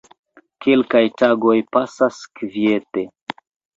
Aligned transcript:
Kelkaj 0.65 1.01
tagoj 1.23 1.57
pasas 1.77 2.23
kviete. 2.41 3.05